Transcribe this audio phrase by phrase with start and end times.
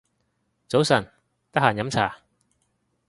[0.67, 1.11] 早晨，
[1.51, 2.17] 得閒飲茶